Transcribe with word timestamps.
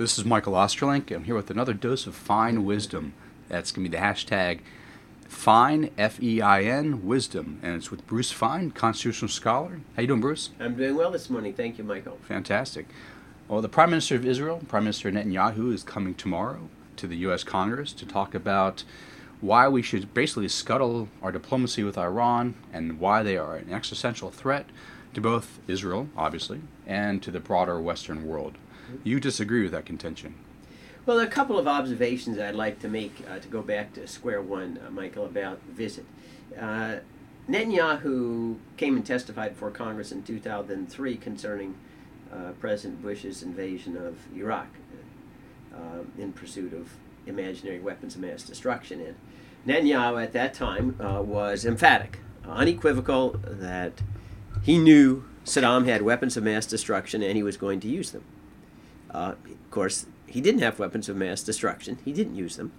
This 0.00 0.16
is 0.16 0.24
Michael 0.24 0.54
Ostrolenk. 0.54 1.14
I'm 1.14 1.24
here 1.24 1.34
with 1.34 1.50
another 1.50 1.74
dose 1.74 2.06
of 2.06 2.14
Fein 2.14 2.64
wisdom. 2.64 3.12
That's 3.50 3.70
going 3.70 3.84
to 3.84 3.90
be 3.90 3.98
the 3.98 4.02
hashtag 4.02 4.60
Fein, 5.28 5.90
F 5.98 6.22
E 6.22 6.40
I 6.40 6.62
N, 6.62 7.04
wisdom. 7.04 7.60
And 7.62 7.74
it's 7.74 7.90
with 7.90 8.06
Bruce 8.06 8.32
Fein, 8.32 8.70
constitutional 8.70 9.28
scholar. 9.28 9.80
How 9.94 10.00
you 10.00 10.08
doing, 10.08 10.22
Bruce? 10.22 10.48
I'm 10.58 10.74
doing 10.74 10.96
well 10.96 11.10
this 11.10 11.28
morning. 11.28 11.52
Thank 11.52 11.76
you, 11.76 11.84
Michael. 11.84 12.16
Fantastic. 12.22 12.86
Well, 13.46 13.60
the 13.60 13.68
Prime 13.68 13.90
Minister 13.90 14.14
of 14.14 14.24
Israel, 14.24 14.62
Prime 14.68 14.84
Minister 14.84 15.12
Netanyahu, 15.12 15.70
is 15.70 15.82
coming 15.82 16.14
tomorrow 16.14 16.70
to 16.96 17.06
the 17.06 17.18
U.S. 17.18 17.44
Congress 17.44 17.92
to 17.92 18.06
talk 18.06 18.34
about 18.34 18.84
why 19.42 19.68
we 19.68 19.82
should 19.82 20.14
basically 20.14 20.48
scuttle 20.48 21.08
our 21.22 21.30
diplomacy 21.30 21.84
with 21.84 21.98
Iran 21.98 22.54
and 22.72 22.98
why 22.98 23.22
they 23.22 23.36
are 23.36 23.56
an 23.56 23.70
existential 23.70 24.30
threat 24.30 24.64
to 25.12 25.20
both 25.20 25.58
Israel, 25.68 26.08
obviously, 26.16 26.62
and 26.86 27.22
to 27.22 27.30
the 27.30 27.38
broader 27.38 27.78
Western 27.78 28.26
world. 28.26 28.56
You 29.04 29.20
disagree 29.20 29.62
with 29.62 29.72
that 29.72 29.86
contention? 29.86 30.34
Well, 31.06 31.18
a 31.18 31.26
couple 31.26 31.58
of 31.58 31.66
observations 31.66 32.38
I'd 32.38 32.54
like 32.54 32.80
to 32.80 32.88
make 32.88 33.24
uh, 33.28 33.38
to 33.38 33.48
go 33.48 33.62
back 33.62 33.94
to 33.94 34.06
square 34.06 34.42
one, 34.42 34.78
uh, 34.86 34.90
Michael, 34.90 35.24
about 35.24 35.60
visit. 35.62 36.04
Uh, 36.58 36.96
Netanyahu 37.48 38.56
came 38.76 38.96
and 38.96 39.04
testified 39.04 39.54
before 39.54 39.70
Congress 39.70 40.12
in 40.12 40.22
2003 40.22 41.16
concerning 41.16 41.74
uh, 42.32 42.52
President 42.60 43.02
Bush's 43.02 43.42
invasion 43.42 43.96
of 43.96 44.18
Iraq 44.36 44.68
uh, 45.74 46.04
in 46.18 46.32
pursuit 46.32 46.72
of 46.72 46.90
imaginary 47.26 47.80
weapons 47.80 48.14
of 48.14 48.20
mass 48.20 48.42
destruction. 48.42 49.00
And 49.00 49.16
Netanyahu 49.66 50.22
at 50.22 50.32
that 50.32 50.54
time 50.54 50.96
uh, 51.00 51.22
was 51.22 51.64
emphatic, 51.64 52.20
unequivocal, 52.46 53.40
that 53.44 54.02
he 54.62 54.78
knew 54.78 55.24
Saddam 55.44 55.86
had 55.86 56.02
weapons 56.02 56.36
of 56.36 56.44
mass 56.44 56.66
destruction 56.66 57.22
and 57.22 57.36
he 57.36 57.42
was 57.42 57.56
going 57.56 57.80
to 57.80 57.88
use 57.88 58.10
them. 58.10 58.24
Uh, 59.12 59.34
of 59.44 59.70
course, 59.70 60.06
he 60.26 60.40
didn't 60.40 60.62
have 60.62 60.78
weapons 60.78 61.08
of 61.08 61.16
mass 61.16 61.42
destruction. 61.42 61.98
He 62.04 62.12
didn't 62.12 62.36
use 62.36 62.56
them. 62.56 62.72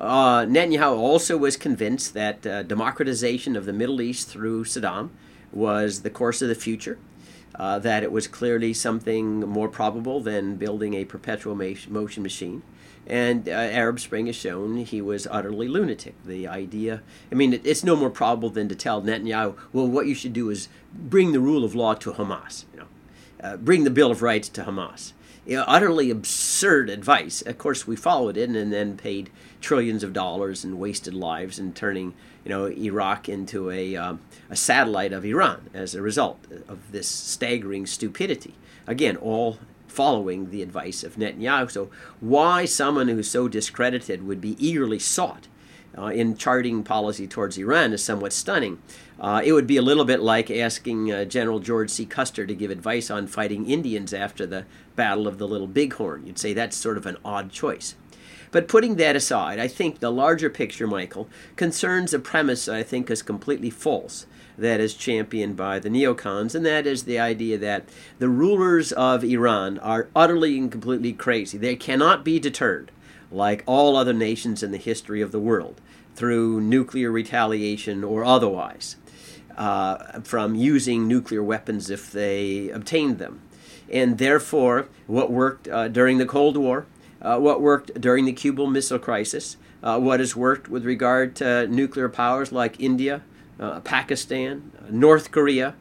Uh, 0.00 0.42
Netanyahu 0.42 0.96
also 0.96 1.36
was 1.36 1.56
convinced 1.56 2.14
that 2.14 2.46
uh, 2.46 2.62
democratization 2.62 3.56
of 3.56 3.64
the 3.64 3.72
Middle 3.72 4.00
East 4.00 4.28
through 4.28 4.64
Saddam 4.64 5.10
was 5.52 6.02
the 6.02 6.10
course 6.10 6.42
of 6.42 6.48
the 6.48 6.54
future, 6.54 6.98
uh, 7.54 7.78
that 7.80 8.02
it 8.02 8.12
was 8.12 8.28
clearly 8.28 8.72
something 8.72 9.40
more 9.40 9.68
probable 9.68 10.20
than 10.20 10.56
building 10.56 10.94
a 10.94 11.04
perpetual 11.04 11.54
motion 11.54 12.22
machine. 12.22 12.62
And 13.06 13.48
uh, 13.48 13.52
Arab 13.52 13.98
Spring 13.98 14.26
has 14.26 14.36
shown 14.36 14.76
he 14.76 15.00
was 15.00 15.26
utterly 15.30 15.66
lunatic. 15.66 16.14
The 16.24 16.46
idea, 16.46 17.02
I 17.32 17.34
mean, 17.34 17.54
it, 17.54 17.62
it's 17.64 17.82
no 17.82 17.96
more 17.96 18.10
probable 18.10 18.50
than 18.50 18.68
to 18.68 18.74
tell 18.74 19.02
Netanyahu, 19.02 19.56
well, 19.72 19.88
what 19.88 20.06
you 20.06 20.14
should 20.14 20.34
do 20.34 20.50
is 20.50 20.68
bring 20.92 21.32
the 21.32 21.40
rule 21.40 21.64
of 21.64 21.74
law 21.74 21.94
to 21.94 22.12
Hamas, 22.12 22.66
you 22.72 22.80
know, 22.80 22.86
uh, 23.42 23.56
bring 23.56 23.84
the 23.84 23.90
Bill 23.90 24.10
of 24.10 24.20
Rights 24.20 24.48
to 24.50 24.64
Hamas 24.64 25.12
you 25.48 25.56
know, 25.56 25.64
utterly 25.66 26.10
absurd 26.10 26.90
advice. 26.90 27.40
Of 27.40 27.56
course, 27.56 27.86
we 27.86 27.96
followed 27.96 28.36
it 28.36 28.50
and 28.50 28.70
then 28.70 28.98
paid 28.98 29.30
trillions 29.62 30.04
of 30.04 30.12
dollars 30.12 30.62
and 30.62 30.78
wasted 30.78 31.14
lives 31.14 31.58
and 31.58 31.74
turning 31.74 32.12
you 32.44 32.50
know 32.50 32.66
Iraq 32.66 33.30
into 33.30 33.70
a 33.70 33.96
um, 33.96 34.20
a 34.50 34.56
satellite 34.56 35.12
of 35.12 35.24
Iran 35.24 35.70
as 35.72 35.94
a 35.94 36.02
result 36.02 36.46
of 36.68 36.92
this 36.92 37.08
staggering 37.08 37.86
stupidity. 37.86 38.54
Again, 38.86 39.16
all 39.16 39.58
following 39.86 40.50
the 40.50 40.62
advice 40.62 41.02
of 41.02 41.16
Netanyahu. 41.16 41.70
So, 41.70 41.90
why 42.20 42.66
someone 42.66 43.08
who's 43.08 43.30
so 43.30 43.48
discredited 43.48 44.26
would 44.26 44.42
be 44.42 44.54
eagerly 44.64 44.98
sought 44.98 45.48
uh, 45.96 46.06
in 46.06 46.36
charting 46.36 46.82
policy 46.82 47.26
towards 47.26 47.58
Iran 47.58 47.92
is 47.92 48.02
somewhat 48.02 48.32
stunning. 48.32 48.80
Uh, 49.20 49.40
it 49.44 49.52
would 49.52 49.66
be 49.66 49.76
a 49.76 49.82
little 49.82 50.04
bit 50.04 50.20
like 50.20 50.50
asking 50.50 51.12
uh, 51.12 51.24
General 51.24 51.58
George 51.58 51.90
C. 51.90 52.06
Custer 52.06 52.46
to 52.46 52.54
give 52.54 52.70
advice 52.70 53.10
on 53.10 53.26
fighting 53.26 53.68
Indians 53.68 54.12
after 54.12 54.46
the 54.46 54.64
Battle 54.96 55.26
of 55.26 55.38
the 55.38 55.48
Little 55.48 55.66
Bighorn. 55.66 56.26
You'd 56.26 56.38
say 56.38 56.52
that's 56.52 56.76
sort 56.76 56.96
of 56.96 57.06
an 57.06 57.16
odd 57.24 57.50
choice. 57.50 57.94
But 58.50 58.68
putting 58.68 58.96
that 58.96 59.16
aside, 59.16 59.58
I 59.58 59.68
think 59.68 59.98
the 59.98 60.10
larger 60.10 60.48
picture, 60.48 60.86
Michael, 60.86 61.28
concerns 61.56 62.14
a 62.14 62.18
premise 62.18 62.68
I 62.68 62.82
think 62.82 63.10
is 63.10 63.22
completely 63.22 63.70
false 63.70 64.26
that 64.56 64.80
is 64.80 64.94
championed 64.94 65.56
by 65.56 65.78
the 65.78 65.88
neocons, 65.88 66.54
and 66.54 66.66
that 66.66 66.86
is 66.86 67.04
the 67.04 67.18
idea 67.18 67.56
that 67.58 67.88
the 68.18 68.28
rulers 68.28 68.90
of 68.92 69.22
Iran 69.22 69.78
are 69.78 70.08
utterly 70.16 70.58
and 70.58 70.70
completely 70.70 71.12
crazy. 71.12 71.56
They 71.56 71.76
cannot 71.76 72.24
be 72.24 72.40
deterred, 72.40 72.90
like 73.30 73.62
all 73.66 73.96
other 73.96 74.12
nations 74.12 74.62
in 74.62 74.70
the 74.70 74.78
history 74.78 75.20
of 75.20 75.32
the 75.32 75.40
world, 75.40 75.80
through 76.14 76.60
nuclear 76.60 77.10
retaliation 77.10 78.02
or 78.02 78.24
otherwise 78.24 78.96
uh, 79.58 80.20
from 80.20 80.54
using 80.54 81.06
nuclear 81.06 81.42
weapons 81.42 81.90
if 81.90 82.10
they 82.12 82.70
obtained 82.70 83.18
them. 83.18 83.40
And 83.90 84.18
therefore, 84.18 84.88
what 85.06 85.30
worked 85.30 85.68
uh, 85.68 85.88
during 85.88 86.18
the 86.18 86.26
Cold 86.26 86.56
War, 86.56 86.86
uh, 87.20 87.38
what 87.38 87.60
worked 87.60 88.00
during 88.00 88.24
the 88.24 88.32
Cuban 88.32 88.72
Missile 88.72 88.98
Crisis, 88.98 89.56
uh, 89.82 89.98
what 89.98 90.20
has 90.20 90.36
worked 90.36 90.68
with 90.68 90.84
regard 90.84 91.34
to 91.36 91.66
nuclear 91.66 92.08
powers 92.08 92.52
like 92.52 92.80
India, 92.80 93.22
uh, 93.58 93.80
Pakistan, 93.80 94.70
North 94.90 95.30
Korea, 95.30 95.74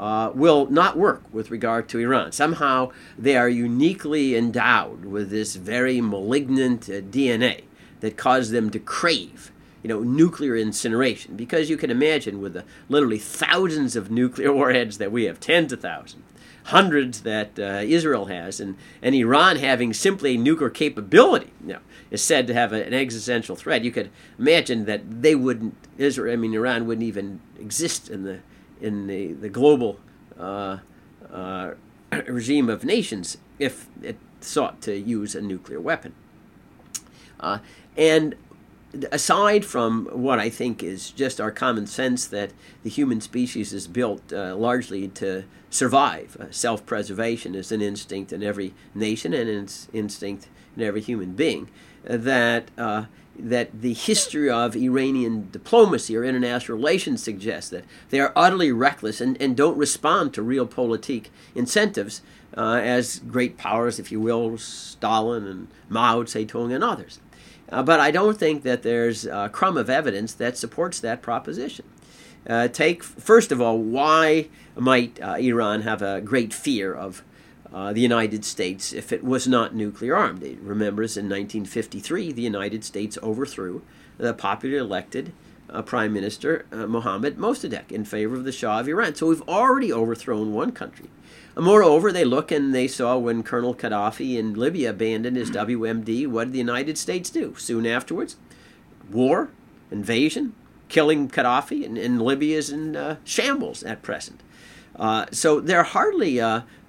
uh, 0.00 0.32
will 0.34 0.66
not 0.66 0.96
work 0.96 1.22
with 1.30 1.50
regard 1.50 1.86
to 1.90 1.98
Iran. 1.98 2.32
Somehow 2.32 2.90
they 3.18 3.36
are 3.36 3.50
uniquely 3.50 4.34
endowed 4.34 5.04
with 5.04 5.28
this 5.28 5.56
very 5.56 6.00
malignant 6.00 6.88
uh, 6.88 7.02
DNA 7.02 7.64
that 8.00 8.16
caused 8.16 8.50
them 8.50 8.70
to 8.70 8.78
crave 8.78 9.52
you 9.82 9.88
know, 9.88 10.00
nuclear 10.00 10.56
incineration. 10.56 11.36
Because 11.36 11.68
you 11.68 11.76
can 11.76 11.90
imagine 11.90 12.40
with 12.40 12.54
the 12.54 12.64
literally 12.88 13.18
thousands 13.18 13.94
of 13.94 14.10
nuclear 14.10 14.52
warheads 14.54 14.96
that 14.98 15.12
we 15.12 15.24
have, 15.24 15.38
tens 15.38 15.72
of 15.72 15.80
thousands, 15.80 16.24
hundreds 16.64 17.22
that 17.22 17.58
uh, 17.58 17.82
Israel 17.84 18.26
has, 18.26 18.58
and, 18.58 18.76
and 19.02 19.14
Iran 19.14 19.56
having 19.56 19.92
simply 19.92 20.38
nuclear 20.38 20.70
capability, 20.70 21.52
you 21.62 21.74
know, 21.74 21.78
is 22.10 22.22
said 22.22 22.46
to 22.46 22.54
have 22.54 22.72
a, 22.72 22.84
an 22.84 22.94
existential 22.94 23.54
threat. 23.54 23.84
You 23.84 23.90
could 23.90 24.10
imagine 24.38 24.86
that 24.86 25.22
they 25.22 25.34
wouldn't, 25.34 25.74
Israel, 25.98 26.32
I 26.32 26.36
mean, 26.36 26.54
Iran 26.54 26.86
wouldn't 26.86 27.06
even 27.06 27.40
exist 27.58 28.08
in 28.08 28.24
the, 28.24 28.40
in 28.80 29.06
the, 29.06 29.32
the 29.32 29.48
global 29.48 29.98
uh, 30.38 30.78
uh, 31.32 31.72
regime 32.26 32.68
of 32.68 32.84
nations 32.84 33.38
if 33.58 33.86
it 34.02 34.16
sought 34.40 34.80
to 34.82 34.96
use 34.96 35.34
a 35.34 35.40
nuclear 35.40 35.80
weapon. 35.80 36.14
Uh, 37.38 37.58
and 37.96 38.34
aside 39.12 39.64
from 39.64 40.06
what 40.06 40.38
I 40.38 40.50
think 40.50 40.82
is 40.82 41.10
just 41.10 41.40
our 41.40 41.50
common 41.50 41.86
sense 41.86 42.26
that 42.26 42.52
the 42.82 42.90
human 42.90 43.20
species 43.20 43.72
is 43.72 43.86
built 43.86 44.32
uh, 44.32 44.56
largely 44.56 45.08
to 45.08 45.44
survive, 45.68 46.36
uh, 46.40 46.46
self 46.50 46.84
preservation 46.86 47.54
is 47.54 47.70
an 47.70 47.80
instinct 47.80 48.32
in 48.32 48.42
every 48.42 48.74
nation 48.94 49.32
and 49.32 49.48
it's 49.48 49.88
instinct 49.92 50.48
in 50.76 50.82
every 50.82 51.00
human 51.00 51.32
being, 51.32 51.70
uh, 52.08 52.16
that, 52.16 52.70
uh, 52.76 53.04
that 53.48 53.82
the 53.82 53.92
history 53.92 54.50
of 54.50 54.76
Iranian 54.76 55.48
diplomacy 55.50 56.16
or 56.16 56.24
international 56.24 56.76
relations 56.76 57.22
suggests 57.22 57.70
that 57.70 57.84
they 58.10 58.20
are 58.20 58.32
utterly 58.36 58.72
reckless 58.72 59.20
and, 59.20 59.40
and 59.40 59.56
don't 59.56 59.76
respond 59.76 60.34
to 60.34 60.42
realpolitik 60.42 61.26
incentives 61.54 62.22
uh, 62.56 62.80
as 62.82 63.20
great 63.20 63.56
powers, 63.56 63.98
if 63.98 64.10
you 64.10 64.20
will, 64.20 64.58
Stalin 64.58 65.46
and 65.46 65.68
Mao 65.88 66.22
Zedong 66.22 66.74
and 66.74 66.84
others. 66.84 67.20
Uh, 67.70 67.82
but 67.82 68.00
I 68.00 68.10
don't 68.10 68.38
think 68.38 68.62
that 68.64 68.82
there's 68.82 69.26
a 69.26 69.48
crumb 69.52 69.76
of 69.76 69.88
evidence 69.88 70.34
that 70.34 70.56
supports 70.56 71.00
that 71.00 71.22
proposition. 71.22 71.84
Uh, 72.48 72.68
take, 72.68 73.02
first 73.02 73.52
of 73.52 73.60
all, 73.60 73.78
why 73.78 74.48
might 74.74 75.20
uh, 75.20 75.34
Iran 75.34 75.82
have 75.82 76.02
a 76.02 76.20
great 76.20 76.52
fear 76.52 76.92
of 76.92 77.22
uh, 77.72 77.92
the 77.92 78.00
United 78.00 78.44
States 78.44 78.92
if 78.92 79.12
it 79.12 79.24
was 79.24 79.46
not 79.46 79.74
nuclear 79.74 80.16
armed? 80.16 80.42
It 80.42 80.58
remembers 80.60 81.16
in 81.16 81.26
1953, 81.26 82.32
the 82.32 82.42
United 82.42 82.84
States 82.84 83.18
overthrew 83.22 83.82
the 84.18 84.34
popularly 84.34 84.80
elected 84.80 85.32
uh, 85.72 85.82
Prime 85.82 86.12
Minister 86.12 86.66
uh, 86.72 86.86
Mohammad 86.86 87.36
Mossadegh 87.36 87.90
in 87.90 88.04
favor 88.04 88.36
of 88.36 88.44
the 88.44 88.52
Shah 88.52 88.80
of 88.80 88.88
Iran. 88.88 89.14
So 89.14 89.28
we've 89.28 89.48
already 89.48 89.92
overthrown 89.92 90.52
one 90.52 90.72
country. 90.72 91.08
Moreover, 91.56 92.12
they 92.12 92.24
look 92.24 92.50
and 92.50 92.74
they 92.74 92.88
saw 92.88 93.18
when 93.18 93.42
Colonel 93.42 93.74
Gaddafi 93.74 94.36
in 94.36 94.54
Libya 94.54 94.90
abandoned 94.90 95.36
his 95.36 95.50
WMD, 95.50 96.26
what 96.26 96.44
did 96.44 96.52
the 96.52 96.58
United 96.58 96.96
States 96.96 97.28
do? 97.28 97.54
Soon 97.56 97.86
afterwards, 97.86 98.36
war, 99.10 99.50
invasion, 99.90 100.54
killing 100.88 101.28
Gaddafi, 101.28 101.84
and, 101.84 101.98
and 101.98 102.22
Libya 102.22 102.58
is 102.58 102.70
in 102.70 102.96
uh, 102.96 103.16
shambles 103.24 103.82
at 103.82 104.02
present. 104.02 104.40
Uh, 104.96 105.26
so 105.32 105.60
they're 105.60 105.82
hardly 105.82 106.40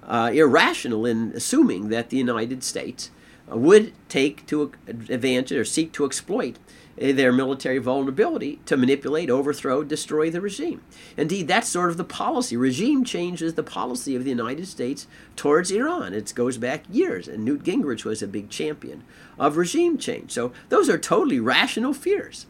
uh, 0.02 0.30
irrational 0.32 1.06
in 1.06 1.32
assuming 1.34 1.88
that 1.88 2.10
the 2.10 2.16
United 2.16 2.62
States 2.62 3.10
would 3.48 3.92
take 4.08 4.46
to 4.46 4.72
advantage 4.88 5.52
or 5.52 5.64
seek 5.64 5.92
to 5.92 6.04
exploit 6.04 6.58
uh, 7.00 7.12
their 7.12 7.32
military 7.32 7.78
vulnerability 7.78 8.60
to 8.66 8.76
manipulate, 8.76 9.30
overthrow, 9.30 9.82
destroy 9.82 10.30
the 10.30 10.40
regime. 10.40 10.82
Indeed, 11.16 11.48
that's 11.48 11.68
sort 11.68 11.90
of 11.90 11.96
the 11.96 12.04
policy. 12.04 12.56
Regime 12.56 13.04
change 13.04 13.42
is 13.42 13.54
the 13.54 13.62
policy 13.62 14.14
of 14.14 14.24
the 14.24 14.30
United 14.30 14.66
States 14.66 15.06
towards 15.36 15.70
Iran. 15.70 16.14
It 16.14 16.32
goes 16.34 16.58
back 16.58 16.84
years, 16.90 17.28
and 17.28 17.44
Newt 17.44 17.64
Gingrich 17.64 18.04
was 18.04 18.22
a 18.22 18.28
big 18.28 18.50
champion 18.50 19.04
of 19.38 19.56
regime 19.56 19.98
change. 19.98 20.32
So 20.32 20.52
those 20.68 20.88
are 20.88 20.98
totally 20.98 21.40
rational 21.40 21.94
fears. 21.94 22.46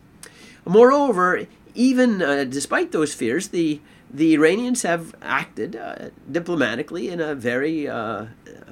Moreover, 0.64 1.46
even 1.74 2.22
uh, 2.22 2.44
despite 2.44 2.92
those 2.92 3.14
fears, 3.14 3.48
the 3.48 3.80
the 4.12 4.34
Iranians 4.34 4.82
have 4.82 5.14
acted 5.22 5.74
uh, 5.74 6.10
diplomatically 6.30 7.08
in 7.08 7.20
a 7.20 7.34
very 7.34 7.88
uh, 7.88 8.26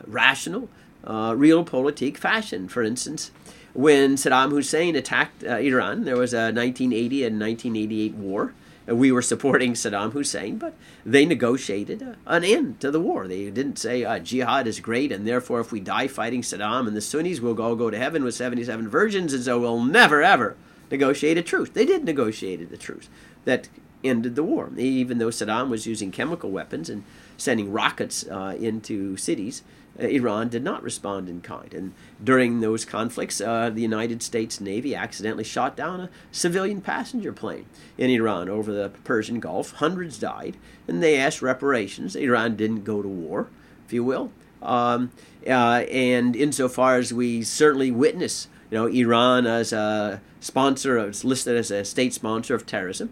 rational, 0.07 0.69
uh, 1.05 1.33
realpolitik 1.33 2.17
fashion. 2.17 2.69
For 2.69 2.83
instance, 2.83 3.31
when 3.73 4.17
Saddam 4.17 4.51
Hussein 4.51 4.97
attacked 4.97 5.45
uh, 5.45 5.57
Iran, 5.57 6.05
there 6.05 6.17
was 6.17 6.35
a 6.35 6.53
1980 6.53 7.25
and 7.25 7.41
1988 7.41 8.15
war. 8.15 8.55
We 8.87 9.13
were 9.13 9.23
supporting 9.23 9.75
Saddam 9.75 10.13
Hussein, 10.13 10.59
but 10.59 10.75
they 11.07 11.25
negotiated 11.25 12.03
uh, 12.03 12.15
an 12.27 12.45
end 12.45 12.81
to 12.81 12.91
the 12.91 13.01
war. 13.01 13.29
They 13.29 13.49
didn't 13.51 13.79
say 13.79 14.05
uh, 14.05 14.19
jihad 14.19 14.67
is 14.67 14.81
great, 14.81 15.13
and 15.13 15.27
therefore, 15.27 15.61
if 15.61 15.71
we 15.71 15.81
die 15.81 16.09
fighting 16.09 16.43
Saddam 16.43 16.89
and 16.89 16.97
the 16.97 17.01
Sunnis, 17.01 17.41
we'll 17.41 17.61
all 17.63 17.77
go 17.77 17.89
to 17.89 17.97
heaven 17.97 18.25
with 18.25 18.35
77 18.35 18.89
virgins, 18.89 19.33
and 19.33 19.45
so 19.45 19.61
we'll 19.61 19.85
never, 19.85 20.23
ever 20.23 20.57
negotiate 20.91 21.39
a 21.39 21.43
truce. 21.43 21.71
They 21.71 21.87
did 21.87 22.05
negotiate 22.05 22.61
a 22.61 22.77
truce 22.77 23.09
that 23.45 23.69
ended 24.03 24.35
the 24.35 24.43
war. 24.43 24.71
Even 24.77 25.19
though 25.19 25.29
Saddam 25.29 25.69
was 25.69 25.87
using 25.87 26.11
chemical 26.11 26.51
weapons 26.51 26.89
and 26.89 27.05
sending 27.37 27.73
rockets 27.73 28.27
uh, 28.29 28.57
into 28.59 29.17
cities, 29.17 29.63
uh, 30.01 30.07
Iran 30.07 30.49
did 30.49 30.63
not 30.63 30.83
respond 30.83 31.29
in 31.29 31.41
kind. 31.41 31.73
And 31.75 31.93
during 32.23 32.61
those 32.61 32.85
conflicts, 32.85 33.41
uh, 33.41 33.71
the 33.71 33.83
United 33.83 34.23
States 34.23 34.61
Navy 34.61 34.95
accidentally 34.95 35.45
shot 35.45 35.77
down 35.77 36.01
a 36.01 36.11
civilian 36.31 36.81
passenger 36.81 37.33
plane 37.33 37.67
in 37.99 38.11
Iran 38.11 38.49
over 38.49 38.73
the 38.73 38.91
Persian 39.05 39.41
Gulf. 39.41 39.73
Hundreds 39.73 40.19
died, 40.19 40.57
and 40.87 41.03
they 41.03 41.19
asked 41.19 41.43
reparations. 41.43 42.15
Iran 42.15 42.57
didn't 42.57 42.85
go 42.85 43.03
to 43.03 43.09
war, 43.09 43.49
if 43.87 43.93
you 43.93 44.05
will. 44.05 44.31
Um, 44.63 45.11
uh, 45.47 45.85
and 45.91 46.37
insofar 46.37 46.97
as 46.97 47.13
we 47.13 47.43
certainly 47.43 47.91
witness, 47.91 48.49
you 48.71 48.79
know, 48.79 48.87
Iran 48.87 49.47
as 49.47 49.73
a 49.73 50.21
sponsor, 50.39 50.99
it's 50.99 51.25
listed 51.25 51.57
as 51.57 51.71
a 51.71 51.85
state 51.85 52.15
sponsor 52.15 52.55
of 52.55 52.67
terrorism. 52.67 53.11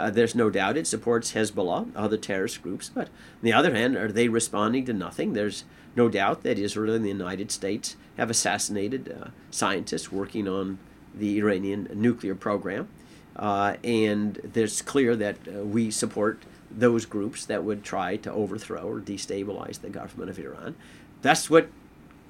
Uh, 0.00 0.10
there's 0.10 0.34
no 0.34 0.48
doubt 0.48 0.78
it 0.78 0.86
supports 0.86 1.32
Hezbollah, 1.32 1.90
other 1.94 2.16
terrorist 2.16 2.62
groups, 2.62 2.88
but 2.88 3.08
on 3.08 3.42
the 3.42 3.52
other 3.52 3.74
hand, 3.74 3.96
are 3.96 4.10
they 4.10 4.28
responding 4.28 4.86
to 4.86 4.94
nothing? 4.94 5.34
There's 5.34 5.64
no 5.94 6.08
doubt 6.08 6.42
that 6.42 6.58
Israel 6.58 6.94
and 6.94 7.04
the 7.04 7.10
United 7.10 7.50
States 7.50 7.96
have 8.16 8.30
assassinated 8.30 9.14
uh, 9.14 9.28
scientists 9.50 10.10
working 10.10 10.48
on 10.48 10.78
the 11.14 11.38
Iranian 11.38 11.88
nuclear 11.94 12.34
program. 12.34 12.88
Uh, 13.36 13.76
and 13.84 14.38
it's 14.54 14.80
clear 14.80 15.14
that 15.16 15.36
uh, 15.46 15.64
we 15.64 15.90
support 15.90 16.44
those 16.70 17.04
groups 17.04 17.44
that 17.46 17.62
would 17.64 17.84
try 17.84 18.16
to 18.16 18.32
overthrow 18.32 18.88
or 18.88 19.00
destabilize 19.00 19.80
the 19.80 19.90
government 19.90 20.30
of 20.30 20.38
Iran. 20.38 20.76
That's 21.20 21.50
what 21.50 21.68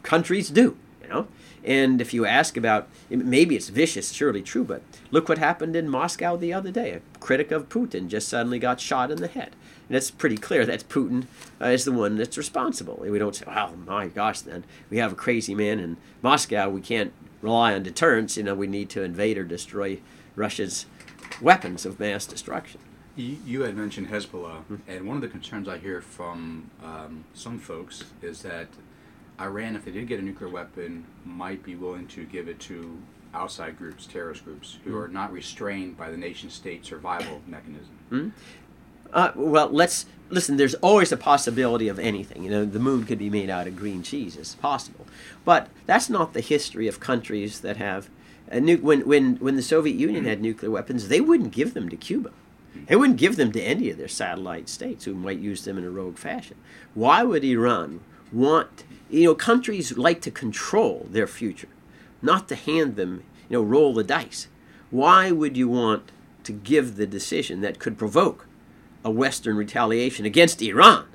countries 0.02 0.49
do, 0.50 0.76
And 1.62 2.00
if 2.00 2.14
you 2.14 2.24
ask 2.24 2.56
about, 2.56 2.88
maybe 3.10 3.56
it's 3.56 3.68
vicious, 3.68 4.12
surely 4.12 4.42
true, 4.42 4.64
but 4.64 4.82
look 5.10 5.28
what 5.28 5.38
happened 5.38 5.76
in 5.76 5.88
Moscow 5.88 6.36
the 6.36 6.52
other 6.52 6.70
day. 6.70 6.92
A 6.92 7.18
critic 7.18 7.50
of 7.50 7.68
Putin 7.68 8.08
just 8.08 8.28
suddenly 8.28 8.58
got 8.58 8.80
shot 8.80 9.10
in 9.10 9.20
the 9.20 9.28
head. 9.28 9.54
And 9.88 9.96
it's 9.96 10.10
pretty 10.10 10.36
clear 10.36 10.64
that 10.66 10.88
Putin 10.88 11.26
uh, 11.60 11.66
is 11.66 11.84
the 11.84 11.92
one 11.92 12.16
that's 12.16 12.38
responsible. 12.38 12.98
We 13.00 13.18
don't 13.18 13.34
say, 13.34 13.44
oh 13.46 13.74
my 13.86 14.08
gosh, 14.08 14.40
then 14.40 14.64
we 14.88 14.98
have 14.98 15.12
a 15.12 15.16
crazy 15.16 15.54
man 15.54 15.80
in 15.80 15.96
Moscow. 16.22 16.70
We 16.70 16.80
can't 16.80 17.12
rely 17.42 17.74
on 17.74 17.82
deterrence. 17.82 18.36
You 18.36 18.44
know, 18.44 18.54
we 18.54 18.66
need 18.66 18.88
to 18.90 19.02
invade 19.02 19.36
or 19.36 19.44
destroy 19.44 19.98
Russia's 20.36 20.86
weapons 21.42 21.84
of 21.84 22.00
mass 22.00 22.24
destruction. 22.26 22.80
You, 23.16 23.36
you 23.44 23.60
had 23.62 23.76
mentioned 23.76 24.08
Hezbollah, 24.08 24.58
mm-hmm. 24.58 24.76
and 24.86 25.06
one 25.06 25.16
of 25.16 25.22
the 25.22 25.28
concerns 25.28 25.68
I 25.68 25.78
hear 25.78 26.00
from 26.00 26.70
um, 26.82 27.24
some 27.34 27.58
folks 27.58 28.04
is 28.22 28.42
that 28.42 28.68
Iran, 29.40 29.75
if 29.75 29.84
they 29.84 29.90
did 29.90 30.06
get 30.06 30.20
a 30.20 30.22
nuclear 30.22 30.50
weapon, 30.50 31.06
might 31.25 31.62
be 31.62 31.75
willing 31.75 32.06
to 32.08 32.25
give 32.25 32.48
it 32.48 32.60
to 32.60 32.98
outside 33.32 33.78
groups, 33.78 34.06
terrorist 34.06 34.44
groups, 34.44 34.78
who 34.84 34.90
mm-hmm. 34.90 34.98
are 35.00 35.08
not 35.08 35.32
restrained 35.32 35.96
by 35.96 36.10
the 36.10 36.16
nation 36.16 36.50
state 36.50 36.84
survival 36.84 37.40
mechanism. 37.46 37.98
Mm-hmm. 38.10 38.28
Uh, 39.12 39.32
well, 39.34 39.69
let's 39.69 40.06
listen. 40.28 40.56
There's 40.56 40.75
always 40.75 41.10
a 41.10 41.16
possibility 41.16 41.88
of 41.88 41.98
anything. 41.98 42.44
You 42.44 42.50
know, 42.50 42.64
the 42.64 42.78
moon 42.78 43.04
could 43.04 43.19
be 43.19 43.31
made 43.31 43.50
out 43.50 43.66
of 43.66 43.76
green 43.76 44.02
cheese. 44.02 44.37
It's 44.37 44.54
possible, 44.54 45.06
but 45.44 45.69
that's 45.87 46.08
not 46.08 46.32
the 46.32 46.40
history 46.40 46.87
of 46.87 47.00
countries 47.00 47.60
that 47.60 47.76
have. 47.76 48.08
Nu- 48.52 48.78
when 48.78 49.00
when 49.06 49.37
when 49.37 49.56
the 49.56 49.62
Soviet 49.62 49.96
Union 49.96 50.25
had 50.25 50.40
nuclear 50.40 50.70
weapons, 50.70 51.08
they 51.08 51.20
wouldn't 51.20 51.52
give 51.52 51.75
them 51.75 51.88
to 51.88 51.96
Cuba. 51.96 52.31
They 52.87 52.96
wouldn't 52.96 53.19
give 53.19 53.37
them 53.37 53.50
to 53.52 53.60
any 53.60 53.90
of 53.90 53.96
their 53.98 54.08
satellite 54.08 54.69
states 54.69 55.04
who 55.04 55.14
might 55.14 55.38
use 55.38 55.64
them 55.64 55.76
in 55.76 55.84
a 55.84 55.90
rogue 55.90 56.19
fashion. 56.19 56.56
Why 56.94 57.25
would 57.25 57.44
Iran 57.44 58.00
want? 58.32 58.84
You 59.10 59.24
know, 59.24 59.34
countries 59.34 59.98
like 59.98 60.20
to 60.22 60.30
control 60.30 61.06
their 61.10 61.26
future, 61.26 61.68
not 62.22 62.48
to 62.48 62.54
hand 62.54 62.96
them. 62.96 63.24
You 63.48 63.58
know, 63.58 63.62
roll 63.62 63.94
the 63.94 64.04
dice. 64.04 64.46
Why 64.90 65.30
would 65.32 65.56
you 65.56 65.68
want 65.68 66.12
to 66.44 66.52
give 66.52 66.96
the 66.96 67.06
decision 67.06 67.60
that 67.60 67.78
could 67.78 67.98
provoke 67.98 68.46
a 69.04 69.10
Western 69.10 69.56
retaliation 69.56 70.26
against 70.26 70.62
Iran 70.62 71.06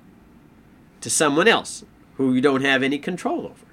to 1.02 1.10
someone 1.10 1.48
else 1.48 1.84
who 2.16 2.34
you 2.34 2.42
don't 2.42 2.64
have 2.64 2.82
any 2.82 2.98
control 2.98 3.46
over. 3.46 3.66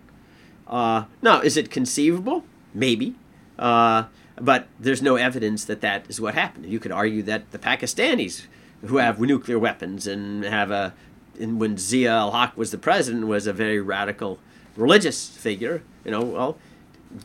Uh, 0.67 1.05
now, 1.21 1.41
is 1.41 1.57
it 1.57 1.71
conceivable? 1.71 2.45
Maybe. 2.75 3.15
Uh, 3.59 4.05
but 4.41 4.67
there's 4.79 5.03
no 5.03 5.17
evidence 5.17 5.65
that 5.65 5.81
that 5.81 6.07
is 6.09 6.21
what 6.21 6.35
happened. 6.35 6.67
You 6.67 6.81
could 6.81 6.93
argue 6.93 7.23
that 7.23 7.51
the 7.53 7.59
Pakistanis, 7.59 8.47
who 8.85 8.97
have 8.97 9.21
nuclear 9.21 9.59
weapons 9.59 10.07
and 10.07 10.45
have 10.45 10.71
a, 10.71 10.95
and 11.41 11.61
when 11.61 11.77
Zia 11.77 12.13
ul 12.13 12.33
Haq 12.33 12.57
was 12.57 12.71
the 12.71 12.79
president, 12.79 13.27
was 13.27 13.47
a 13.47 13.53
very 13.53 13.81
radical 13.81 14.39
religious 14.77 15.29
figure. 15.29 15.83
You 16.05 16.11
know, 16.11 16.23
well, 16.23 16.59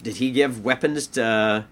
did 0.04 0.18
he 0.18 0.31
give 0.31 0.63
weapons 0.63 1.07
to 1.07 1.65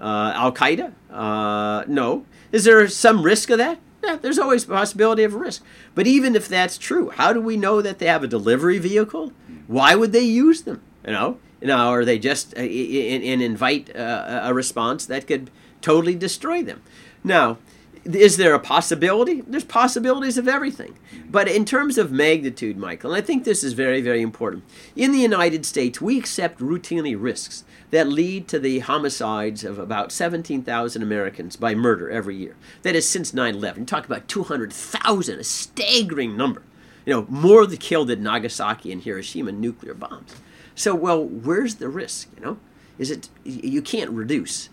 uh, 0.00 0.32
Al 0.34 0.52
Qaeda? 0.52 0.92
Uh, 1.10 1.84
no. 1.86 2.26
Is 2.52 2.64
there 2.64 2.86
some 2.88 3.22
risk 3.22 3.50
of 3.50 3.58
that? 3.58 3.78
Yeah, 4.02 4.16
there's 4.16 4.38
always 4.38 4.64
a 4.64 4.68
possibility 4.68 5.24
of 5.24 5.34
risk. 5.34 5.62
But 5.94 6.06
even 6.06 6.34
if 6.34 6.48
that's 6.48 6.78
true, 6.78 7.10
how 7.10 7.32
do 7.32 7.40
we 7.40 7.56
know 7.56 7.82
that 7.82 7.98
they 7.98 8.06
have 8.06 8.24
a 8.24 8.26
delivery 8.26 8.78
vehicle? 8.78 9.32
Why 9.66 9.94
would 9.94 10.12
they 10.12 10.20
use 10.20 10.62
them? 10.62 10.80
You 11.06 11.12
know, 11.12 11.38
you 11.60 11.68
know, 11.68 11.90
or 11.90 12.04
they 12.04 12.18
just 12.18 12.56
uh, 12.56 12.60
and 12.60 13.42
invite 13.42 13.94
uh, 13.94 14.40
a 14.42 14.54
response 14.54 15.06
that 15.06 15.26
could 15.26 15.50
totally 15.80 16.14
destroy 16.14 16.62
them? 16.62 16.82
Now, 17.22 17.58
is 18.04 18.36
there 18.36 18.54
a 18.54 18.58
possibility? 18.58 19.42
There's 19.42 19.64
possibilities 19.64 20.38
of 20.38 20.48
everything. 20.48 20.96
But 21.30 21.48
in 21.48 21.64
terms 21.64 21.98
of 21.98 22.10
magnitude, 22.10 22.76
Michael, 22.76 23.12
and 23.12 23.22
I 23.22 23.24
think 23.24 23.44
this 23.44 23.62
is 23.62 23.74
very, 23.74 24.00
very 24.00 24.22
important. 24.22 24.64
In 24.96 25.12
the 25.12 25.18
United 25.18 25.66
States, 25.66 26.00
we 26.00 26.18
accept 26.18 26.60
routinely 26.60 27.16
risks 27.18 27.64
that 27.90 28.08
lead 28.08 28.48
to 28.48 28.58
the 28.58 28.80
homicides 28.80 29.64
of 29.64 29.78
about 29.78 30.12
17,000 30.12 31.02
Americans 31.02 31.56
by 31.56 31.74
murder 31.74 32.10
every 32.10 32.36
year. 32.36 32.56
That 32.82 32.96
is 32.96 33.08
since 33.08 33.34
9 33.34 33.54
11. 33.54 33.86
Talk 33.86 34.06
about 34.06 34.28
200,000, 34.28 35.38
a 35.38 35.44
staggering 35.44 36.36
number. 36.36 36.62
You 37.04 37.14
know, 37.14 37.26
more 37.28 37.66
the 37.66 37.76
killed 37.76 38.10
at 38.10 38.20
Nagasaki 38.20 38.92
and 38.92 39.02
Hiroshima 39.02 39.52
nuclear 39.52 39.94
bombs. 39.94 40.34
So, 40.74 40.94
well, 40.94 41.22
where's 41.24 41.76
the 41.76 41.88
risk? 41.88 42.28
You 42.36 42.44
know, 42.44 42.58
is 42.98 43.10
it 43.10 43.28
you 43.44 43.82
can't 43.82 44.10
reduce 44.10 44.68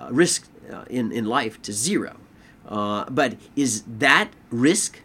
uh, 0.00 0.08
risk 0.10 0.48
uh, 0.72 0.84
in 0.88 1.12
in 1.12 1.26
life 1.26 1.60
to 1.62 1.72
zero, 1.72 2.16
uh, 2.68 3.04
but 3.10 3.36
is 3.56 3.82
that 3.86 4.30
risk 4.50 5.00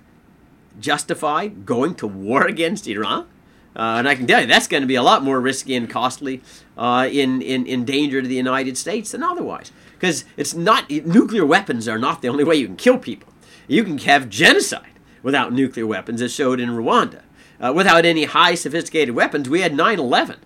justified 0.79 1.65
going 1.65 1.95
to 1.95 2.07
war 2.07 2.45
against 2.47 2.87
Iran? 2.87 3.27
Uh, 3.75 3.97
and 3.99 4.09
I 4.09 4.15
can 4.15 4.25
tell 4.25 4.41
you 4.41 4.47
that's 4.47 4.67
going 4.67 4.81
to 4.81 4.87
be 4.87 4.95
a 4.95 5.03
lot 5.03 5.23
more 5.23 5.39
risky 5.39 5.75
and 5.75 5.87
costly 5.87 6.41
uh, 6.77 7.07
in, 7.11 7.43
in, 7.43 7.67
in 7.67 7.85
danger 7.85 8.21
to 8.23 8.27
the 8.27 8.35
United 8.35 8.75
States 8.75 9.11
than 9.11 9.21
otherwise. 9.21 9.71
Because 9.93 10.25
it's 10.35 10.55
not 10.55 10.89
nuclear 10.89 11.45
weapons 11.45 11.87
are 11.87 11.99
not 11.99 12.23
the 12.23 12.27
only 12.27 12.43
way 12.43 12.55
you 12.55 12.65
can 12.65 12.75
kill 12.75 12.97
people. 12.97 13.31
You 13.67 13.83
can 13.83 13.99
have 13.99 14.29
genocide 14.29 14.93
without 15.21 15.53
nuclear 15.53 15.85
weapons, 15.85 16.21
as 16.21 16.33
showed 16.33 16.59
in 16.59 16.69
Rwanda. 16.69 17.21
Uh, 17.59 17.73
without 17.75 18.05
any 18.05 18.25
high 18.25 18.55
sophisticated 18.55 19.13
weapons, 19.13 19.49
we 19.49 19.61
had 19.61 19.75
9 19.75 19.99
11. 19.99 20.39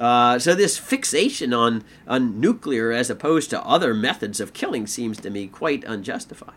Uh, 0.00 0.38
so 0.38 0.54
this 0.54 0.78
fixation 0.78 1.52
on, 1.52 1.84
on 2.08 2.40
nuclear 2.40 2.90
as 2.90 3.10
opposed 3.10 3.50
to 3.50 3.62
other 3.64 3.94
methods 3.94 4.40
of 4.40 4.52
killing 4.52 4.86
seems 4.86 5.20
to 5.20 5.30
me 5.30 5.46
quite 5.46 5.84
unjustified. 5.84 6.54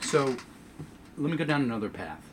So 0.00 0.36
let 1.16 1.30
me 1.30 1.36
go 1.36 1.44
down 1.44 1.60
another 1.62 1.90
path 1.90 2.30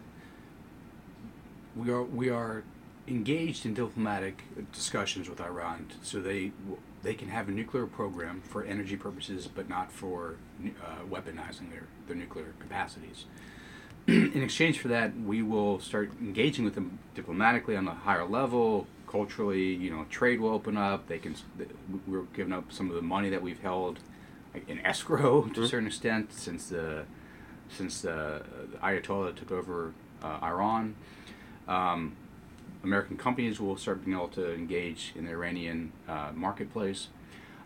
we 1.77 1.91
are 1.91 2.03
we 2.03 2.29
are 2.29 2.63
engaged 3.07 3.65
in 3.65 3.73
diplomatic 3.73 4.43
discussions 4.73 5.29
with 5.29 5.39
Iran, 5.39 5.87
so 6.01 6.19
they 6.19 6.51
they 7.03 7.13
can 7.13 7.29
have 7.29 7.47
a 7.47 7.51
nuclear 7.51 7.85
program 7.85 8.41
for 8.41 8.63
energy 8.63 8.97
purposes, 8.97 9.47
but 9.47 9.69
not 9.69 9.91
for 9.91 10.35
uh, 10.65 11.03
weaponizing 11.09 11.69
their 11.71 11.87
their 12.07 12.15
nuclear 12.15 12.53
capacities. 12.59 13.25
in 14.35 14.41
exchange 14.41 14.79
for 14.79 14.87
that, 14.87 15.19
we 15.19 15.41
will 15.41 15.81
start 15.81 16.11
engaging 16.21 16.63
with 16.63 16.75
them 16.75 16.99
diplomatically 17.13 17.75
on 17.75 17.85
a 17.87 17.93
higher 17.93 18.25
level, 18.25 18.87
culturally. 19.05 19.73
You 19.73 19.91
know, 19.91 20.05
trade 20.09 20.39
will 20.39 20.51
open 20.51 20.77
up. 20.77 21.07
They 21.07 21.19
can. 21.19 21.35
We're 22.07 22.21
giving 22.33 22.53
up 22.53 22.71
some 22.71 22.89
of 22.89 22.95
the 22.95 23.01
money 23.01 23.29
that 23.29 23.41
we've 23.41 23.59
held 23.59 23.99
in 24.67 24.79
escrow 24.85 25.41
to 25.43 25.49
mm-hmm. 25.49 25.63
a 25.63 25.67
certain 25.67 25.87
extent 25.87 26.31
since 26.31 26.69
the 26.69 27.03
since 27.69 28.01
the, 28.01 28.43
the 28.71 28.77
Ayatollah 28.77 29.35
took 29.35 29.51
over 29.51 29.91
uh, 30.23 30.39
Iran. 30.41 30.95
Um, 31.67 32.15
American 32.81 33.17
companies 33.17 33.59
will 33.59 33.75
start 33.75 34.05
being 34.05 34.15
able 34.15 34.29
to 34.29 34.53
engage 34.53 35.11
in 35.17 35.25
the 35.25 35.31
Iranian 35.31 35.91
uh, 36.07 36.31
marketplace. 36.33 37.09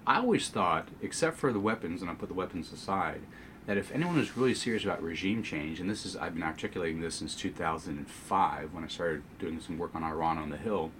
I 0.08 0.18
always 0.18 0.50
thought, 0.50 0.88
except 1.04 1.38
for 1.38 1.54
the 1.54 1.60
weapons, 1.60 2.02
and 2.02 2.10
I 2.10 2.16
put 2.16 2.30
the 2.30 2.34
weapons 2.34 2.74
aside, 2.74 3.22
that 3.68 3.78
if 3.78 3.92
anyone 3.94 4.20
is 4.20 4.36
really 4.36 4.54
serious 4.54 4.84
about 4.84 5.04
regime 5.04 5.44
change, 5.44 5.80
and 5.80 5.90
this 5.90 6.06
is 6.06 6.16
I've 6.16 6.34
been 6.34 6.44
articulating 6.44 7.02
this 7.02 7.16
since 7.16 7.36
2005 7.36 8.74
when 8.74 8.84
I 8.84 8.88
started 8.88 9.24
doing 9.40 9.60
some 9.60 9.78
work 9.78 9.94
on 9.94 10.04
Iran 10.04 10.38
on 10.38 10.50
the 10.50 10.58
Hill, 10.58 10.92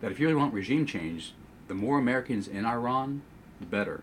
that 0.00 0.12
if 0.12 0.20
you 0.20 0.26
really 0.26 0.38
want 0.38 0.54
regime 0.54 0.86
change, 0.86 1.32
the 1.66 1.74
more 1.74 1.98
Americans 1.98 2.48
in 2.48 2.64
Iran, 2.64 3.22
the 3.60 3.66
better, 3.66 4.02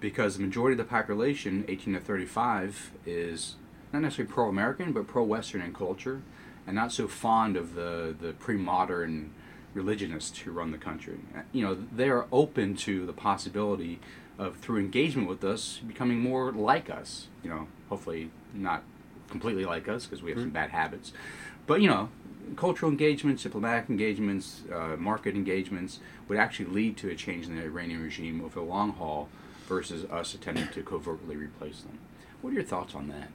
because 0.00 0.36
the 0.36 0.42
majority 0.42 0.72
of 0.72 0.78
the 0.78 0.90
population, 0.90 1.64
18 1.68 1.94
to 1.94 2.00
35, 2.00 2.92
is 3.06 3.56
not 3.92 4.02
necessarily 4.02 4.32
pro-American 4.32 4.92
but 4.92 5.06
pro-Western 5.06 5.60
in 5.60 5.74
culture, 5.74 6.22
and 6.66 6.74
not 6.74 6.92
so 6.92 7.08
fond 7.08 7.56
of 7.56 7.74
the 7.74 8.14
the 8.18 8.32
pre-modern 8.32 9.30
religionists 9.74 10.38
who 10.38 10.50
run 10.50 10.72
the 10.72 10.78
country. 10.78 11.18
You 11.52 11.64
know, 11.64 11.74
they 11.74 12.08
are 12.08 12.26
open 12.32 12.74
to 12.76 13.06
the 13.06 13.12
possibility 13.12 14.00
of 14.38 14.56
through 14.58 14.78
engagement 14.78 15.28
with 15.28 15.42
us 15.44 15.80
becoming 15.86 16.20
more 16.20 16.52
like 16.52 16.88
us. 16.88 17.26
You 17.42 17.50
know, 17.50 17.66
hopefully 17.88 18.30
not 18.54 18.82
completely 19.28 19.64
like 19.64 19.88
us 19.88 20.06
because 20.06 20.22
we 20.22 20.30
have 20.30 20.40
some 20.40 20.50
bad 20.50 20.70
habits, 20.70 21.12
but 21.66 21.82
you 21.82 21.88
know, 21.88 22.08
cultural 22.56 22.90
engagements, 22.90 23.42
diplomatic 23.42 23.90
engagements, 23.90 24.62
uh, 24.72 24.96
market 24.96 25.34
engagements 25.34 26.00
would 26.28 26.38
actually 26.38 26.66
lead 26.66 26.96
to 26.98 27.10
a 27.10 27.14
change 27.14 27.46
in 27.46 27.56
the 27.56 27.62
Iranian 27.62 28.02
regime 28.02 28.42
over 28.44 28.60
the 28.60 28.66
long 28.66 28.92
haul 28.92 29.28
versus 29.66 30.04
us 30.06 30.34
attempting 30.34 30.68
to 30.68 30.82
covertly 30.82 31.36
replace 31.36 31.82
them. 31.82 31.98
What 32.40 32.50
are 32.50 32.54
your 32.54 32.64
thoughts 32.64 32.94
on 32.94 33.08
that? 33.08 33.30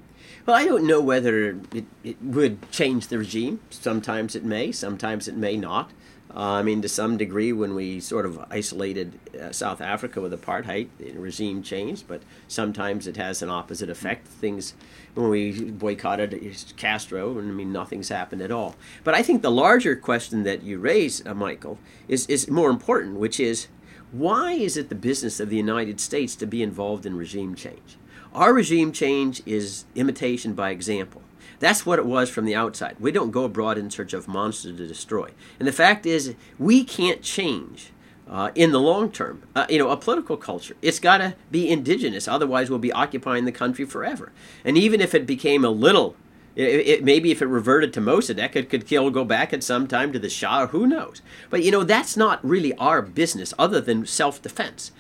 Well, 0.46 0.56
I 0.56 0.66
don't 0.66 0.88
know 0.88 1.02
whether 1.02 1.60
it, 1.74 1.86
it 2.04 2.22
would 2.22 2.72
change 2.72 3.08
the 3.08 3.18
regime. 3.18 3.60
Sometimes 3.70 4.36
it 4.36 4.44
may, 4.44 4.72
sometimes 4.72 5.28
it 5.28 5.36
may 5.36 5.58
not. 5.58 5.92
Uh, 6.36 6.54
I 6.54 6.64
mean, 6.64 6.82
to 6.82 6.90
some 6.90 7.18
degree, 7.18 7.54
when 7.54 7.76
we 7.76 8.00
sort 8.00 8.26
of 8.26 8.44
isolated 8.50 9.20
uh, 9.40 9.52
South 9.52 9.82
Africa 9.82 10.20
with 10.20 10.34
apartheid, 10.34 10.88
the 10.98 11.12
regime 11.12 11.62
changed, 11.62 12.08
but 12.08 12.24
sometimes 12.48 13.06
it 13.06 13.18
has 13.18 13.44
an 13.44 13.50
opposite 13.50 13.90
effect. 13.90 14.28
Things, 14.28 14.74
when 15.14 15.30
we 15.30 15.70
boycotted 15.70 16.40
Castro, 16.76 17.38
I 17.38 17.42
mean, 17.42 17.72
nothing's 17.72 18.10
happened 18.10 18.42
at 18.42 18.52
all. 18.52 18.76
But 19.04 19.14
I 19.14 19.22
think 19.22 19.44
the 19.44 19.52
larger 19.52 19.96
question 19.96 20.42
that 20.44 20.64
you 20.64 20.80
raise, 20.80 21.26
uh, 21.26 21.36
Michael, 21.36 21.78
is, 22.08 22.26
is 22.26 22.50
more 22.50 22.72
important, 22.72 23.20
which 23.20 23.40
is 23.40 23.68
why 24.12 24.54
is 24.54 24.76
it 24.76 24.90
the 24.90 24.96
business 24.96 25.40
of 25.40 25.50
the 25.50 25.58
United 25.58 26.00
States 26.00 26.36
to 26.38 26.48
be 26.48 26.64
involved 26.64 27.06
in 27.06 27.16
regime 27.16 27.54
change? 27.54 27.98
Our 28.34 28.54
regime 28.54 28.92
change 28.92 29.44
is 29.46 29.86
imitation 29.94 30.54
by 30.54 30.72
example. 30.72 31.22
That's 31.64 31.86
what 31.86 31.98
it 31.98 32.06
was 32.06 32.30
from 32.30 32.44
the 32.44 32.56
outside. 32.56 32.98
We 33.00 33.14
don't 33.14 33.32
go 33.32 33.46
abroad 33.46 33.78
in 33.78 33.90
search 33.90 34.12
of 34.12 34.28
monsters 34.28 34.76
to 34.76 34.86
destroy. 34.86 35.30
And 35.60 35.66
the 35.66 35.72
fact 35.72 36.06
is, 36.06 36.36
we 36.60 36.84
can't 36.84 37.22
change 37.22 37.92
uh, 38.30 38.52
in 38.54 38.74
the 38.74 38.82
long 38.82 39.10
term. 39.10 39.44
Uh, 39.56 39.66
you 39.70 39.80
know, 39.80 39.90
a 39.90 39.96
political 39.96 40.36
culture. 40.36 40.76
It's 40.82 41.00
got 41.00 41.20
to 41.20 41.36
be 41.52 41.70
indigenous. 41.70 42.28
Otherwise, 42.28 42.70
we'll 42.70 42.80
be 42.80 42.92
occupying 42.92 43.46
the 43.46 43.54
country 43.54 43.86
forever. 43.86 44.34
And 44.66 44.78
even 44.78 45.00
if 45.00 45.16
it 45.16 45.26
became 45.26 45.64
a 45.64 45.70
little, 45.70 46.18
it, 46.58 46.86
it, 46.86 47.04
maybe 47.06 47.32
if 47.32 47.42
it 47.42 47.46
reverted 47.46 47.94
to 47.94 48.02
Mossadegh, 48.02 48.58
it 48.58 48.70
could 48.70 48.86
kill, 48.86 49.10
go 49.10 49.24
back 49.24 49.54
at 49.54 49.64
some 49.64 49.88
time 49.88 50.12
to 50.12 50.20
the 50.20 50.30
Shah. 50.30 50.68
Who 50.68 50.86
knows? 50.86 51.22
But 51.50 51.64
you 51.64 51.72
know, 51.72 51.86
that's 51.86 52.18
not 52.18 52.44
really 52.44 52.74
our 52.74 53.02
business, 53.02 53.54
other 53.58 53.80
than 53.80 54.06
self-defense 54.06 54.92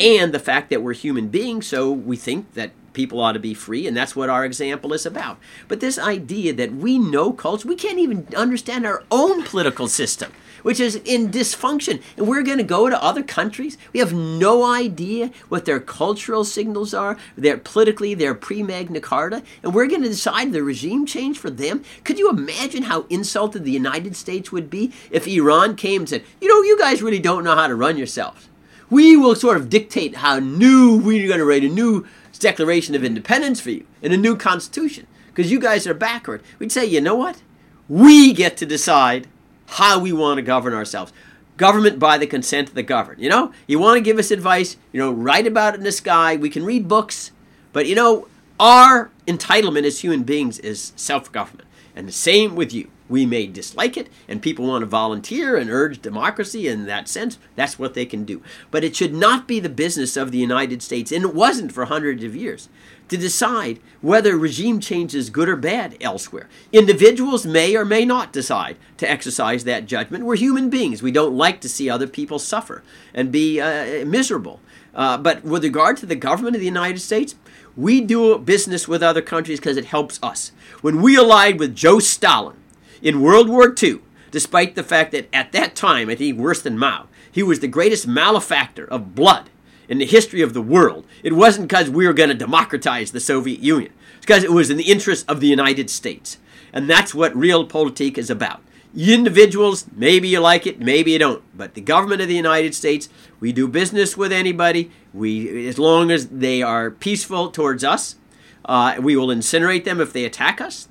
and 0.00 0.32
the 0.32 0.38
fact 0.38 0.70
that 0.70 0.82
we're 0.82 0.94
human 0.94 1.28
beings, 1.28 1.66
so 1.66 1.90
we 1.90 2.16
think 2.16 2.54
that 2.54 2.70
people 2.92 3.20
ought 3.20 3.32
to 3.32 3.38
be 3.38 3.54
free, 3.54 3.86
and 3.86 3.96
that's 3.96 4.16
what 4.16 4.30
our 4.30 4.44
example 4.44 4.92
is 4.92 5.06
about. 5.06 5.38
But 5.68 5.80
this 5.80 5.98
idea 5.98 6.52
that 6.54 6.74
we 6.74 6.98
know 6.98 7.32
culture, 7.32 7.68
we 7.68 7.76
can't 7.76 7.98
even 7.98 8.26
understand 8.36 8.86
our 8.86 9.04
own 9.10 9.42
political 9.44 9.88
system, 9.88 10.32
which 10.62 10.80
is 10.80 10.96
in 11.04 11.30
dysfunction, 11.30 12.02
and 12.16 12.26
we're 12.26 12.42
going 12.42 12.58
to 12.58 12.64
go 12.64 12.88
to 12.88 13.02
other 13.02 13.22
countries. 13.22 13.78
We 13.92 14.00
have 14.00 14.12
no 14.12 14.64
idea 14.64 15.30
what 15.48 15.64
their 15.64 15.80
cultural 15.80 16.44
signals 16.44 16.92
are. 16.94 17.16
They're 17.36 17.58
politically, 17.58 18.14
they're 18.14 18.34
pre 18.34 18.62
Magna 18.62 19.00
Carta, 19.00 19.42
and 19.62 19.74
we're 19.74 19.86
going 19.86 20.02
to 20.02 20.08
decide 20.08 20.52
the 20.52 20.62
regime 20.62 21.06
change 21.06 21.38
for 21.38 21.50
them. 21.50 21.84
Could 22.04 22.18
you 22.18 22.30
imagine 22.30 22.84
how 22.84 23.06
insulted 23.08 23.64
the 23.64 23.70
United 23.70 24.16
States 24.16 24.50
would 24.52 24.70
be 24.70 24.92
if 25.10 25.26
Iran 25.26 25.76
came 25.76 26.02
and 26.02 26.08
said, 26.08 26.24
"You 26.40 26.48
know, 26.48 26.62
you 26.62 26.78
guys 26.78 27.02
really 27.02 27.18
don't 27.18 27.44
know 27.44 27.54
how 27.54 27.66
to 27.66 27.74
run 27.74 27.96
yourselves." 27.96 28.48
we 28.90 29.16
will 29.16 29.34
sort 29.34 29.56
of 29.56 29.68
dictate 29.68 30.16
how 30.16 30.38
new 30.38 30.96
we're 30.98 31.28
going 31.28 31.38
to 31.38 31.44
write 31.44 31.64
a 31.64 31.68
new 31.68 32.06
Declaration 32.38 32.94
of 32.94 33.04
Independence 33.04 33.60
for 33.60 33.70
you 33.70 33.86
and 34.02 34.12
a 34.12 34.16
new 34.16 34.36
Constitution 34.36 35.06
because 35.28 35.50
you 35.52 35.60
guys 35.60 35.86
are 35.86 35.94
backward. 35.94 36.42
We'd 36.58 36.72
say, 36.72 36.86
you 36.86 37.00
know 37.00 37.14
what? 37.14 37.42
We 37.88 38.32
get 38.32 38.56
to 38.58 38.66
decide 38.66 39.28
how 39.66 39.98
we 39.98 40.12
want 40.12 40.38
to 40.38 40.42
govern 40.42 40.74
ourselves. 40.74 41.12
Government 41.56 41.98
by 41.98 42.18
the 42.18 42.26
consent 42.26 42.68
of 42.68 42.74
the 42.74 42.82
governed. 42.82 43.20
You 43.20 43.28
know, 43.28 43.52
you 43.66 43.78
want 43.78 43.96
to 43.96 44.00
give 44.00 44.18
us 44.18 44.30
advice, 44.30 44.76
you 44.92 45.00
know, 45.00 45.10
write 45.10 45.46
about 45.46 45.74
it 45.74 45.78
in 45.78 45.84
the 45.84 45.92
sky. 45.92 46.36
We 46.36 46.50
can 46.50 46.64
read 46.64 46.88
books, 46.88 47.32
but 47.72 47.86
you 47.86 47.94
know, 47.94 48.28
our 48.60 49.10
entitlement 49.26 49.84
as 49.84 50.00
human 50.00 50.22
beings 50.22 50.58
is 50.58 50.92
self 50.96 51.30
government. 51.32 51.68
And 51.94 52.06
the 52.06 52.12
same 52.12 52.54
with 52.54 52.72
you. 52.72 52.90
We 53.08 53.24
may 53.24 53.46
dislike 53.46 53.96
it, 53.96 54.08
and 54.26 54.42
people 54.42 54.66
want 54.66 54.82
to 54.82 54.86
volunteer 54.86 55.56
and 55.56 55.70
urge 55.70 56.02
democracy 56.02 56.68
in 56.68 56.86
that 56.86 57.08
sense. 57.08 57.38
That's 57.56 57.78
what 57.78 57.94
they 57.94 58.04
can 58.04 58.24
do. 58.24 58.42
But 58.70 58.84
it 58.84 58.94
should 58.94 59.14
not 59.14 59.48
be 59.48 59.60
the 59.60 59.68
business 59.68 60.16
of 60.16 60.30
the 60.30 60.38
United 60.38 60.82
States, 60.82 61.10
and 61.10 61.24
it 61.24 61.34
wasn't 61.34 61.72
for 61.72 61.86
hundreds 61.86 62.22
of 62.22 62.36
years, 62.36 62.68
to 63.08 63.16
decide 63.16 63.80
whether 64.02 64.36
regime 64.36 64.80
change 64.80 65.14
is 65.14 65.30
good 65.30 65.48
or 65.48 65.56
bad 65.56 65.96
elsewhere. 66.00 66.48
Individuals 66.72 67.46
may 67.46 67.74
or 67.74 67.84
may 67.84 68.04
not 68.04 68.32
decide 68.32 68.76
to 68.98 69.10
exercise 69.10 69.64
that 69.64 69.86
judgment. 69.86 70.24
We're 70.24 70.36
human 70.36 70.68
beings. 70.68 71.02
We 71.02 71.12
don't 71.12 71.36
like 71.36 71.60
to 71.62 71.68
see 71.68 71.88
other 71.88 72.06
people 72.06 72.38
suffer 72.38 72.82
and 73.14 73.32
be 73.32 73.60
uh, 73.60 74.04
miserable. 74.04 74.60
Uh, 74.94 75.16
but 75.16 75.44
with 75.44 75.64
regard 75.64 75.96
to 75.98 76.06
the 76.06 76.16
government 76.16 76.56
of 76.56 76.60
the 76.60 76.66
United 76.66 76.98
States, 76.98 77.36
we 77.76 78.00
do 78.00 78.36
business 78.38 78.88
with 78.88 79.02
other 79.02 79.22
countries 79.22 79.60
because 79.60 79.76
it 79.76 79.84
helps 79.84 80.18
us. 80.22 80.52
When 80.80 81.00
we 81.00 81.16
allied 81.16 81.58
with 81.60 81.76
Joe 81.76 82.00
Stalin, 82.00 82.56
in 83.02 83.20
World 83.20 83.48
War 83.48 83.74
II, 83.80 84.00
despite 84.30 84.74
the 84.74 84.82
fact 84.82 85.12
that 85.12 85.28
at 85.32 85.52
that 85.52 85.74
time, 85.74 86.08
I 86.08 86.14
think 86.14 86.38
worse 86.38 86.62
than 86.62 86.78
Mao, 86.78 87.06
he 87.30 87.42
was 87.42 87.60
the 87.60 87.68
greatest 87.68 88.06
malefactor 88.06 88.86
of 88.86 89.14
blood 89.14 89.50
in 89.88 89.98
the 89.98 90.06
history 90.06 90.42
of 90.42 90.54
the 90.54 90.62
world. 90.62 91.06
It 91.22 91.32
wasn't 91.32 91.68
because 91.68 91.90
we 91.90 92.06
were 92.06 92.12
going 92.12 92.28
to 92.28 92.34
democratize 92.34 93.12
the 93.12 93.20
Soviet 93.20 93.60
Union. 93.60 93.92
It's 94.16 94.26
because 94.26 94.44
it 94.44 94.52
was 94.52 94.70
in 94.70 94.76
the 94.76 94.90
interest 94.90 95.24
of 95.28 95.40
the 95.40 95.46
United 95.46 95.88
States. 95.90 96.38
And 96.72 96.88
that's 96.88 97.14
what 97.14 97.32
realpolitik 97.32 98.18
is 98.18 98.28
about. 98.28 98.60
Individuals, 98.96 99.86
maybe 99.94 100.28
you 100.28 100.40
like 100.40 100.66
it, 100.66 100.80
maybe 100.80 101.12
you 101.12 101.18
don't. 101.18 101.42
But 101.56 101.74
the 101.74 101.80
government 101.80 102.20
of 102.20 102.28
the 102.28 102.34
United 102.34 102.74
States, 102.74 103.08
we 103.40 103.52
do 103.52 103.68
business 103.68 104.16
with 104.16 104.32
anybody. 104.32 104.90
We, 105.14 105.68
as 105.68 105.78
long 105.78 106.10
as 106.10 106.28
they 106.28 106.62
are 106.62 106.90
peaceful 106.90 107.50
towards 107.50 107.84
us, 107.84 108.16
uh, 108.64 108.96
we 109.00 109.16
will 109.16 109.28
incinerate 109.28 109.84
them 109.84 110.00
if 110.00 110.12
they 110.12 110.24
attack 110.24 110.60
us. 110.60 110.87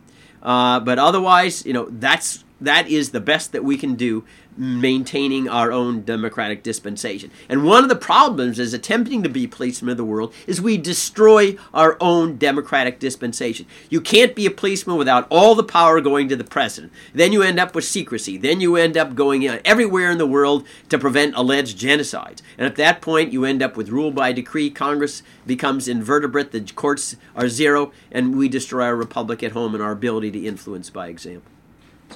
Uh, 0.47 0.79
but 0.79 0.97
otherwise, 0.97 1.65
you 1.65 1.73
know, 1.73 1.89
that's 1.91 2.45
that 2.59 2.87
is 2.89 3.11
the 3.11 3.19
best 3.19 3.51
that 3.51 3.63
we 3.63 3.77
can 3.77 3.95
do 3.95 4.23
maintaining 4.57 5.47
our 5.47 5.71
own 5.71 6.01
democratic 6.01 6.63
dispensation. 6.63 7.29
And 7.47 7.63
one 7.63 7.83
of 7.83 7.89
the 7.89 7.95
problems 7.95 8.57
is 8.57 8.73
attempting 8.73 9.21
to 9.21 9.29
be 9.29 9.45
policeman 9.45 9.91
of 9.91 9.97
the 9.97 10.03
world 10.03 10.33
is 10.47 10.59
we 10.59 10.77
destroy 10.77 11.57
our 11.73 11.95
own 12.01 12.37
democratic 12.37 12.99
dispensation. 12.99 13.67
You 13.89 14.01
can't 14.01 14.35
be 14.35 14.47
a 14.47 14.51
policeman 14.51 14.97
without 14.97 15.27
all 15.29 15.53
the 15.53 15.63
power 15.63 16.01
going 16.01 16.27
to 16.29 16.35
the 16.35 16.43
president. 16.43 16.91
Then 17.13 17.31
you 17.31 17.43
end 17.43 17.59
up 17.59 17.75
with 17.75 17.85
secrecy. 17.85 18.37
Then 18.37 18.59
you 18.59 18.75
end 18.75 18.97
up 18.97 19.13
going 19.13 19.47
everywhere 19.47 20.09
in 20.09 20.17
the 20.17 20.25
world 20.25 20.65
to 20.89 20.97
prevent 20.97 21.35
alleged 21.35 21.77
genocides. 21.77 22.41
And 22.57 22.65
at 22.65 22.77
that 22.77 23.01
point, 23.01 23.31
you 23.31 23.45
end 23.45 23.61
up 23.61 23.77
with 23.77 23.89
rule 23.89 24.11
by 24.11 24.31
decree. 24.31 24.71
Congress 24.71 25.21
becomes 25.45 25.87
invertebrate. 25.87 26.51
The 26.51 26.61
courts 26.61 27.15
are 27.35 27.47
zero, 27.47 27.91
and 28.11 28.35
we 28.35 28.49
destroy 28.49 28.85
our 28.85 28.95
republic 28.95 29.43
at 29.43 29.51
home 29.51 29.75
and 29.75 29.83
our 29.83 29.91
ability 29.91 30.31
to 30.31 30.45
influence 30.45 30.89
by 30.89 31.07
example. 31.09 31.51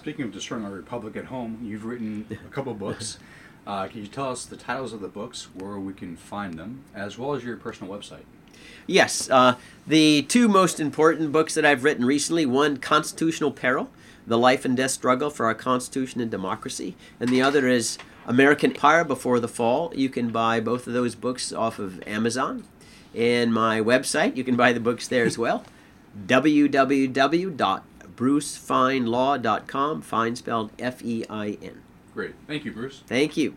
Speaking 0.02 0.26
of 0.26 0.32
destroying 0.32 0.66
our 0.66 0.72
republic 0.72 1.16
at 1.16 1.26
home, 1.26 1.60
you've 1.62 1.86
written 1.86 2.26
a 2.32 2.50
couple 2.50 2.74
books. 2.74 3.20
Uh, 3.68 3.88
can 3.88 4.02
you 4.02 4.08
tell 4.08 4.32
us 4.32 4.44
the 4.44 4.58
titles 4.58 4.92
of 4.92 5.02
the 5.02 5.08
books, 5.08 5.50
where 5.54 5.78
we 5.78 5.94
can 5.94 6.18
find 6.18 6.56
them, 6.56 6.84
as 6.96 7.16
well 7.16 7.36
as 7.36 7.44
your 7.44 7.56
personal 7.56 7.96
website? 7.96 8.24
Yes, 8.88 9.30
uh, 9.30 9.54
the 9.86 10.24
two 10.24 10.48
most 10.48 10.80
important 10.80 11.32
books 11.32 11.54
that 11.54 11.64
I've 11.64 11.84
written 11.84 12.04
recently 12.04 12.48
one, 12.48 12.78
Constitutional 12.78 13.52
Peril 13.52 13.92
The 14.26 14.40
Life 14.40 14.66
and 14.66 14.76
Death 14.76 14.90
Struggle 14.90 15.30
for 15.30 15.46
Our 15.46 15.54
Constitution 15.54 16.22
and 16.22 16.32
Democracy, 16.32 16.96
and 17.20 17.30
the 17.30 17.44
other 17.44 17.68
is 17.68 18.00
American 18.26 18.72
Empire 18.72 19.04
Before 19.04 19.40
the 19.40 19.48
Fall. 19.48 19.94
You 19.96 20.10
can 20.10 20.32
buy 20.32 20.60
both 20.60 20.88
of 20.88 20.94
those 20.94 21.14
books 21.14 21.54
off 21.54 21.78
of 21.78 22.02
Amazon. 22.08 22.64
And 23.14 23.54
my 23.54 23.80
website, 23.80 24.36
you 24.36 24.44
can 24.44 24.56
buy 24.56 24.74
the 24.74 24.80
books 24.80 25.08
there 25.08 25.26
as 25.26 25.38
well 25.38 25.64
www 26.26 27.82
brucefeinlaw.com, 28.22 30.02
Fein 30.04 30.36
spelled 30.36 30.72
F 30.78 31.04
E 31.04 31.26
I 31.28 31.58
N. 31.62 31.82
Great. 32.14 32.36
Thank 32.46 32.66
you, 32.66 32.72
Bruce. 32.72 33.02
Thank 33.08 33.36
you. 33.36 33.50